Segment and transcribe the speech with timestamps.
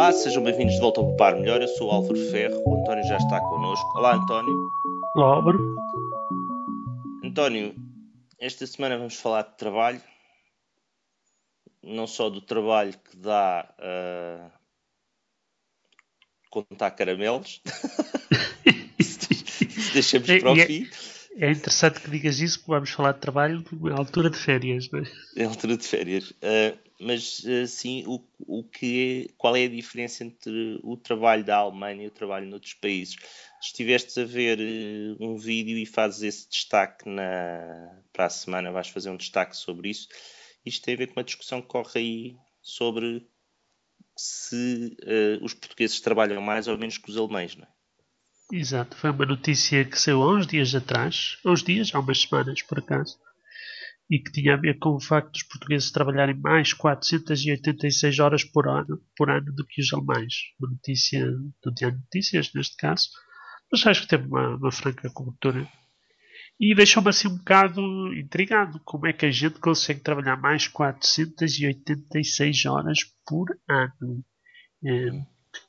[0.00, 1.60] Olá, sejam bem-vindos de volta ao Par Melhor.
[1.60, 3.98] Eu sou o Álvaro Ferro, o António já está connosco.
[3.98, 4.70] Olá, António.
[5.14, 5.76] Olá, Álvaro.
[7.22, 7.74] António,
[8.38, 10.00] esta semana vamos falar de trabalho,
[11.82, 14.50] não só do trabalho que dá a
[16.48, 17.60] contar caramelos,
[18.98, 20.88] isso deixamos para o é- fim.
[21.36, 25.00] É interessante que digas isso, porque vamos falar de trabalho na altura de férias, não
[25.00, 25.04] é?
[25.36, 26.32] É altura de férias.
[26.42, 31.44] Ah, mas, ah, sim, o, o que é- qual é a diferença entre o trabalho
[31.44, 33.16] da Alemanha e o trabalho noutros países?
[33.62, 38.88] Estiveste a ver eh, um vídeo e fazes esse destaque na, para a semana, vais
[38.88, 40.08] fazer um destaque sobre isso.
[40.66, 43.26] Isto tem a ver com uma discussão que corre aí sobre
[44.16, 44.96] se
[45.40, 47.68] os portugueses trabalham mais ou menos que os alemães, não é?
[48.52, 52.22] Exato, foi uma notícia que saiu há uns dias atrás, há uns dias, há umas
[52.22, 53.16] semanas por acaso,
[54.10, 58.66] e que tinha a ver com o facto dos portugueses trabalharem mais 486 horas por
[58.66, 60.34] ano, por ano do que os alemães.
[60.58, 61.24] Uma notícia
[61.62, 63.08] do Diário de Notícias, neste caso,
[63.70, 65.68] mas acho que teve uma, uma franca cobertura.
[66.58, 67.80] E deixou-me assim um bocado
[68.14, 68.80] intrigado.
[68.84, 74.24] Como é que a gente consegue trabalhar mais 486 horas por ano?
[74.84, 75.24] Eh,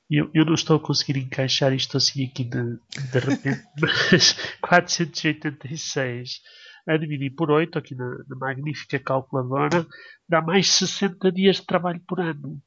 [0.09, 2.77] eu, eu não estou a conseguir encaixar isto assim aqui de,
[3.11, 6.41] de repente, mas 486
[6.87, 9.85] a dividir por 8, aqui na, na magnífica calculadora,
[10.27, 12.61] dá mais 60 dias de trabalho por ano.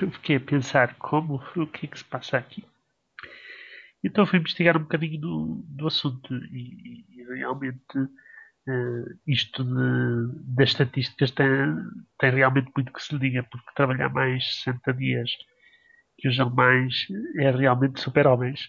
[0.00, 2.64] Eu fiquei a pensar como, o que é que se passa aqui?
[4.02, 7.84] Então fui investigar um bocadinho do, do assunto e, e realmente
[8.68, 11.48] eh, isto de, das estatísticas tem,
[12.18, 15.30] tem realmente muito que se lhe diga, porque trabalhar mais 60 dias
[16.18, 17.06] que os alemães
[17.38, 18.68] é realmente super-homens.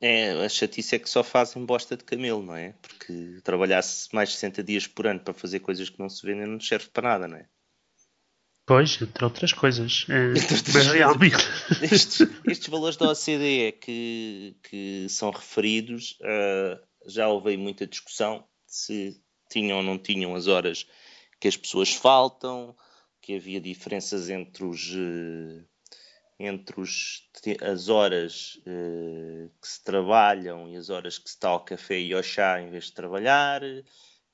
[0.00, 2.74] É, a chatice é que só fazem bosta de camelo, não é?
[2.82, 6.46] Porque trabalhasse mais de 60 dias por ano para fazer coisas que não se vendem
[6.46, 7.46] não serve para nada, não é?
[8.66, 10.06] Pois, entre outras coisas.
[10.08, 11.44] Eh, Entre outras mas realmente.
[11.82, 19.20] Estes, estes valores da OCDE que, que são referidos, ah, já houve muita discussão se
[19.50, 20.86] tinham ou não tinham as horas
[21.38, 22.74] que as pessoas faltam,
[23.20, 25.64] que havia diferenças entre os eh,
[26.38, 27.28] entre os,
[27.60, 32.12] as horas eh, que se trabalham e as horas que se está ao café e
[32.12, 33.60] ao chá em vez de trabalhar,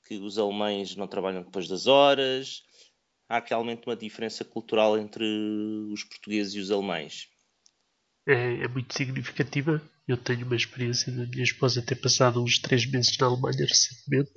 [0.07, 2.63] que os alemães não trabalham depois das horas.
[3.27, 5.23] Há realmente uma diferença cultural entre
[5.91, 7.27] os portugueses e os alemães.
[8.25, 9.81] é, é muito significativa.
[10.09, 14.31] Eu tenho uma experiência da minha esposa ter passado uns três meses na Alemanha recentemente.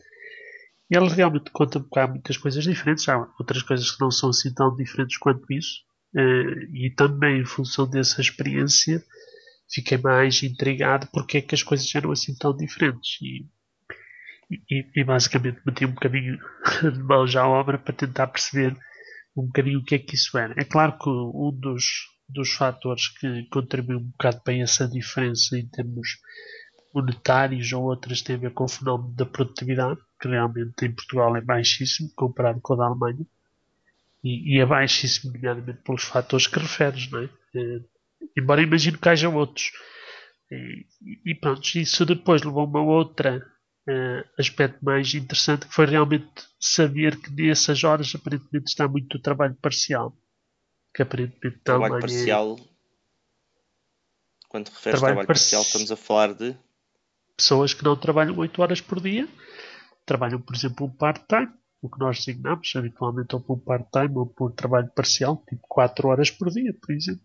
[0.90, 3.08] E ela realmente conta-me que há muitas coisas diferentes.
[3.08, 5.80] Há outras coisas que não são assim tão diferentes quanto isso.
[6.14, 9.02] Eh, e também em função dessa experiência
[9.72, 13.18] fiquei mais intrigado porque é que as coisas eram assim tão diferentes.
[13.22, 13.48] E,
[14.70, 16.38] e, e basicamente meti um bocadinho
[16.82, 18.76] de mãos à obra para tentar perceber
[19.34, 20.52] um bocadinho o que é que isso era.
[20.58, 25.66] É claro que um dos, dos fatores que contribui um bocado para essa diferença em
[25.66, 26.18] termos
[26.94, 31.34] monetários ou outras tem a ver com o fenómeno da produtividade, que realmente em Portugal
[31.36, 33.26] é baixíssimo comparado com o da Alemanha.
[34.22, 37.28] E, e é baixíssimo, nomeadamente pelos fatores que referes, não é?
[37.54, 37.80] Eh,
[38.36, 39.72] embora imagino que haja outros.
[40.50, 40.86] E,
[41.24, 43.44] e pronto, isso depois levou a uma outra
[43.88, 49.56] eh, aspecto mais interessante que foi realmente saber que nessas horas aparentemente está muito trabalho
[49.56, 50.16] parcial.
[50.94, 51.08] Que na
[51.64, 52.56] Trabalho é- parcial.
[54.48, 56.54] Quando referes Trabalho trabalho, parci- parcial, estamos a falar de.
[57.36, 59.26] pessoas que não trabalham 8 horas por dia,
[60.04, 64.52] trabalham, por exemplo, um part-time, o que nós designamos habitualmente ou por part-time ou por
[64.52, 67.24] trabalho parcial, tipo 4 horas por dia, por exemplo.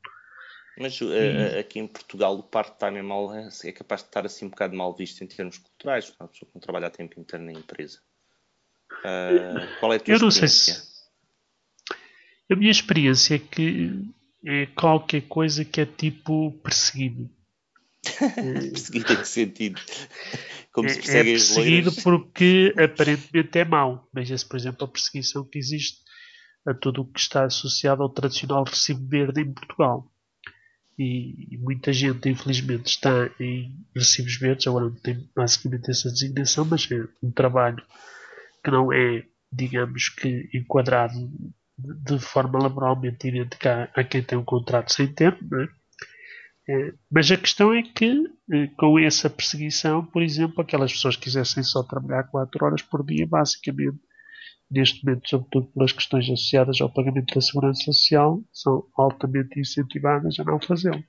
[0.80, 4.46] Mas uh, uh, aqui em Portugal o part-time é, mal, é capaz de estar assim
[4.46, 7.44] um bocado mal visto em termos culturais, uma pessoa que não trabalha a tempo inteiro
[7.44, 8.00] na empresa.
[9.00, 10.97] Uh, qual é a tua Eu não sei se.
[12.52, 14.14] A minha experiência é que
[14.46, 17.30] é qualquer coisa que é tipo perseguido.
[18.72, 19.82] Perseguido em que sentido?
[20.72, 22.00] Como É, se é perseguem as perseguido loiras?
[22.04, 24.08] porque aparentemente é mau.
[24.14, 26.00] Veja-se, por exemplo, a perseguição que existe
[26.66, 30.12] a tudo o que está associado ao tradicional recibo verde em Portugal.
[30.98, 36.66] E, e muita gente, infelizmente, está em recibos verdes, agora não tem basicamente essa designação,
[36.66, 37.84] mas é um trabalho
[38.64, 41.30] que não é, digamos que, enquadrado
[41.78, 45.68] de, forma laboralmente idêntica a, a quem tem um contrato sem termo, não é?
[46.70, 51.24] É, mas a questão é que, eh, com essa perseguição, por exemplo, aquelas pessoas que
[51.24, 53.98] quisessem só trabalhar 4 horas por dia, basicamente,
[54.70, 60.44] neste momento, sobretudo pelas questões associadas ao pagamento da segurança social, são altamente incentivadas a
[60.44, 61.02] não fazê-lo.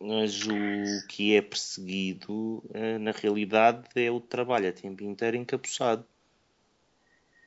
[0.00, 6.06] Mas o que é perseguido, eh, na realidade, é o trabalho a tempo inteiro encapuçado.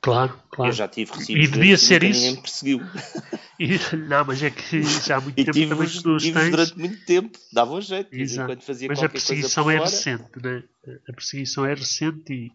[0.06, 0.70] Claro, claro.
[0.70, 2.20] Eu já tive recibos E devia ser isso.
[2.20, 2.80] ninguém me perseguiu.
[3.58, 6.50] E- não, mas é que já há muito E tempo também tive-os que tive-os tens.
[6.50, 7.38] durante muito tempo.
[7.50, 8.10] Dava um jeito.
[8.60, 9.88] fazia Mas a perseguição é fora.
[9.88, 10.62] recente, né?
[11.08, 12.52] A perseguição é recente e,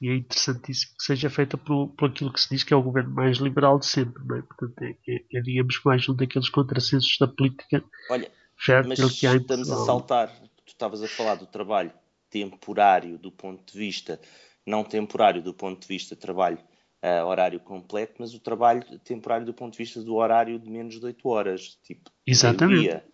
[0.00, 2.82] e é interessantíssimo que seja feita por, por aquilo que se diz que é o
[2.82, 4.40] governo mais liberal de sempre, não é?
[4.42, 9.26] Portanto, é, é, é, digamos, mais um daqueles contrassensos da política Olha, fértil Mas que
[9.26, 10.28] há estamos a saltar.
[10.64, 11.92] Tu estavas a falar do trabalho
[12.30, 14.18] temporário do ponto de vista,
[14.66, 16.58] não temporário do ponto de vista de trabalho
[17.02, 21.00] ah, horário completo, mas o trabalho temporário do ponto de vista do horário de menos
[21.00, 21.78] de 8 horas.
[21.82, 22.78] Tipo, Exatamente.
[22.78, 23.04] meio-dia.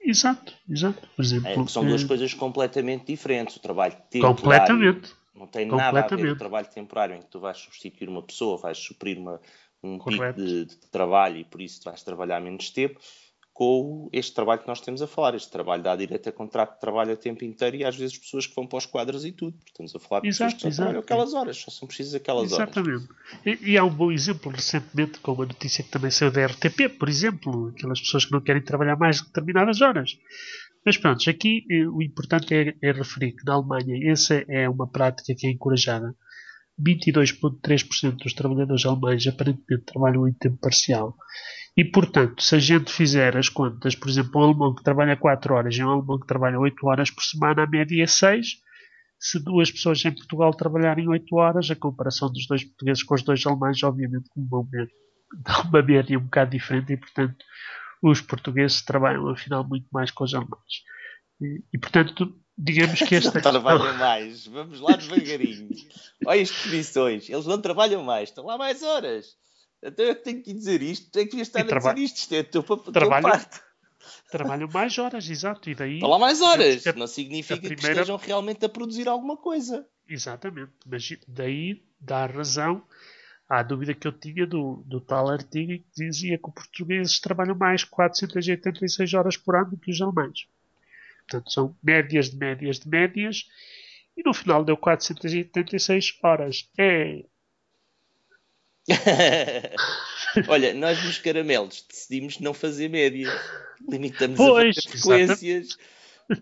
[0.00, 1.06] Exato, exato.
[1.14, 3.56] Por exemplo, É, são duas eh, coisas completamente diferentes.
[3.56, 5.14] O trabalho temporário completamente.
[5.34, 8.22] não tem nada a ver com o trabalho temporário em que tu vais substituir uma
[8.22, 9.40] pessoa, vais suprir uma,
[9.82, 10.42] um pico Correto.
[10.42, 12.98] de, de trabalho e por isso vais trabalhar menos tempo,
[13.58, 15.34] com este trabalho que nós temos a falar.
[15.34, 18.46] Este trabalho dá direito a contrato de trabalho a tempo inteiro e às vezes pessoas
[18.46, 19.58] que vão para os quadros e tudo.
[19.66, 22.52] Estamos a falar de pessoas Exato, que só trabalham aquelas horas, só são precisas aquelas
[22.52, 22.68] horas.
[22.68, 23.08] Exatamente.
[23.44, 26.88] E, e há um bom exemplo recentemente com uma notícia que também saiu da RTP,
[27.00, 30.16] por exemplo, aquelas pessoas que não querem trabalhar mais determinadas horas.
[30.86, 34.88] Mas pronto, aqui eh, o importante é, é referir que na Alemanha essa é uma
[34.88, 36.14] prática que é encorajada.
[36.80, 41.16] 22,3% dos trabalhadores alemães aparentemente trabalham em tempo parcial.
[41.78, 45.54] E, portanto, se a gente fizer as contas, por exemplo, um alemão que trabalha 4
[45.54, 48.56] horas e um alemão que trabalha 8 horas por semana, a média é 6.
[49.16, 53.22] Se duas pessoas em Portugal trabalharem 8 horas, a comparação dos dois portugueses com os
[53.22, 54.90] dois alemães, obviamente, como vão ver,
[55.40, 57.44] dá uma média um bocado diferente e, portanto,
[58.02, 60.82] os portugueses trabalham, afinal, muito mais que os alemães.
[61.40, 64.48] E, e, portanto, digamos que esta Não trabalham mais.
[64.48, 65.68] Vamos lá devagarinho.
[66.26, 67.30] Olha as definições.
[67.30, 68.30] Eles não trabalham mais.
[68.30, 69.36] Estão lá mais horas.
[69.82, 71.16] Então eu tenho que dizer isto.
[71.18, 72.16] É que estar E a traba- dizer isto.
[72.18, 73.60] Isto é a tua, tua Trabalham- parte.
[74.30, 76.00] trabalham mais horas, exato, e daí...
[76.00, 76.84] Lá mais horas.
[76.96, 79.86] Não significa a que primeira- estejam realmente a produzir alguma coisa.
[80.08, 82.82] Exatamente, mas daí dá razão
[83.48, 87.18] à dúvida que eu tinha do, do tal artigo em que dizia que os portugueses
[87.20, 90.46] trabalham mais 486 horas por ano do que os alemães.
[91.28, 93.46] Portanto, são médias de médias de médias
[94.16, 96.70] e no final deu 486 horas.
[96.78, 97.24] É,
[100.48, 103.28] Olha, nós nos caramelos decidimos não fazer média.
[103.88, 105.76] Limitamos Pois, a frequências.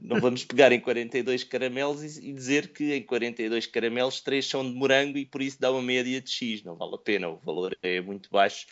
[0.02, 4.68] Não vamos pegar em 42 caramelos e, e dizer que em 42 caramelos 3 são
[4.68, 6.64] de morango e por isso dá uma média de X.
[6.64, 8.66] Não vale a pena, o valor é muito baixo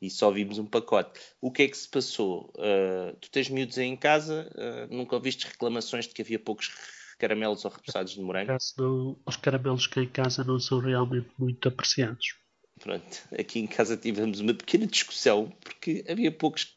[0.00, 1.18] e só vimos um pacote.
[1.40, 2.52] O que é que se passou?
[2.56, 6.70] Uh, tu tens miúdos aí em casa, uh, nunca ouviste reclamações de que havia poucos
[7.18, 8.48] caramelos ou repousados de morango?
[8.48, 12.36] caso não, os caramelos que em casa não são realmente muito apreciados.
[12.78, 16.76] Pronto, aqui em casa tivemos uma pequena discussão porque havia poucos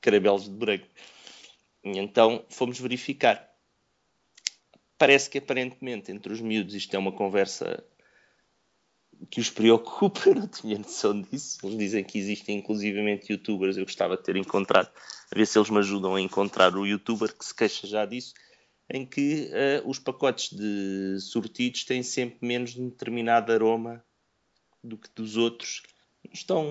[0.00, 0.86] caramelos de morango.
[1.84, 3.48] E então fomos verificar.
[4.98, 7.84] Parece que aparentemente entre os miúdos isto é uma conversa
[9.30, 11.58] que os preocupa, eu não tinha noção disso.
[11.62, 14.90] Eles dizem que existem inclusivamente youtubers, eu gostava de ter encontrado,
[15.30, 18.34] a ver se eles me ajudam a encontrar o youtuber que se queixa já disso,
[18.90, 24.04] em que uh, os pacotes de sortidos têm sempre menos de um determinado aroma
[24.86, 25.82] do que dos outros.
[26.32, 26.64] Estão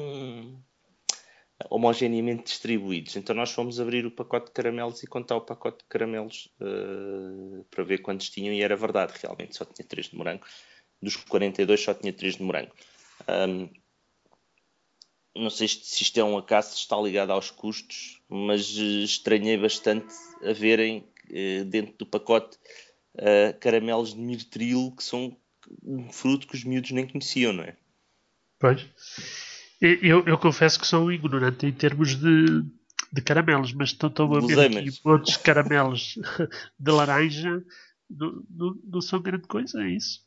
[1.70, 3.16] homogeneamente distribuídos.
[3.16, 7.64] Então nós fomos abrir o pacote de caramelos e contar o pacote de caramelos uh,
[7.72, 10.46] para ver quantos tinham e era verdade, realmente só tinha 3 de morango.
[11.02, 12.74] Dos 42 só tinha 3 de morango.
[13.30, 13.70] Um,
[15.36, 19.58] não sei se isto é um acaso, se está ligado aos custos, mas uh, estranhei
[19.58, 22.58] bastante a verem uh, dentro do pacote
[23.62, 25.38] caramelos de mirtril que são
[25.82, 27.78] um fruto que os miúdos nem conheciam, não é?
[28.66, 28.88] Pois.
[29.80, 32.64] Eu, eu confesso que sou ignorante em termos de,
[33.14, 36.18] de caramelos, mas estão a ver aqui outros caramelos
[36.80, 37.64] de laranja
[38.10, 40.26] não, não, não são grande coisa, é isso?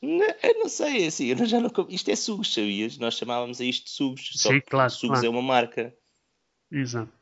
[0.00, 2.98] Não, eu não sei, é assim, eu já não, isto é sugos, sabias?
[2.98, 4.32] Nós chamávamos a isto de sugos.
[4.34, 4.90] Sim, claro.
[4.90, 5.26] Sugos claro.
[5.26, 5.94] é uma marca.
[6.70, 7.12] Exato.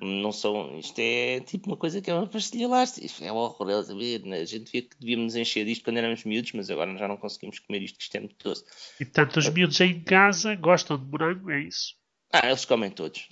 [0.00, 3.06] Não são, isto é tipo uma coisa que é uma pastilha elástica.
[3.06, 6.96] Isto é horroroso a gente via que devíamos encher disto quando éramos miúdos, mas agora
[6.96, 8.64] já não conseguimos comer isto, que isto é muito doce.
[9.00, 11.94] E portanto, os miúdos aí em casa gostam de morango, é isso?
[12.32, 13.28] Ah, eles comem todos.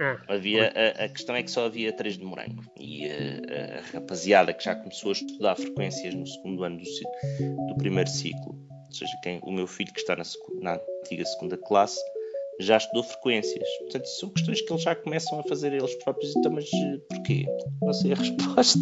[0.00, 2.64] Ah, havia, a, a, questão é que só havia três de morango.
[2.78, 7.76] E a, a, rapaziada que já começou a estudar frequências no segundo ano do, do
[7.76, 10.24] primeiro ciclo, ou seja, quem, o meu filho que está na,
[10.60, 12.00] na antiga segunda classe,
[12.60, 13.68] já estudou frequências.
[13.80, 16.34] Portanto, são questões que eles já começam a fazer eles próprios.
[16.36, 16.68] Então, mas
[17.08, 17.46] porquê?
[17.82, 18.78] Não sei a resposta.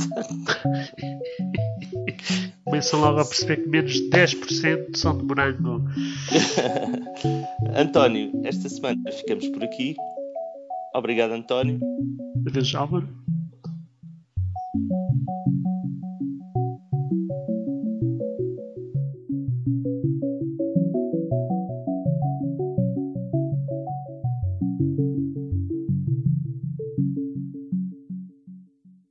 [2.64, 5.82] Começam logo a perceber que menos de 10% são de morango.
[7.76, 9.96] António, esta semana ficamos por aqui.
[10.94, 11.80] Obrigado, António.
[12.46, 13.21] Adeus, Álvaro.